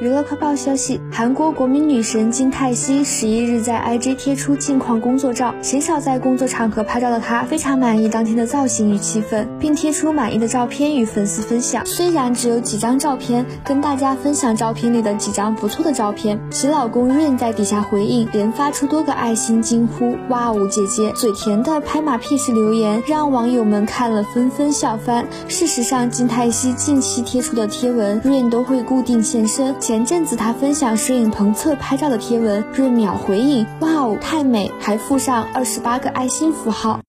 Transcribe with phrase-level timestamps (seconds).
[0.00, 11.84] 娱乐快报消息：韩国国民女神金泰熙十一日在 IG 贴出近况工作照，鲜少在工作场合拍照的她非常满意当天的造型与气氛，并贴出满意的照片与粉丝分享。
[11.84, 16.40] 虽然只有几张照片，跟大家分享照片里的几张不错的照片。
[16.50, 29.74] 其老公 Rain 在底下回应，连发出多个爱心，惊呼：“哇哦，姐姐嘴甜的拍马屁式留言，让网友们看了纷纷笑翻。”事实上，金泰熙近期贴出的贴文，Rain 都会固定现身。
[29.90, 37.00] 前阵子他分享摄影棚侧拍照的贴文，闰秒回应，哇哦，太美，还附上二十八个爱心符号。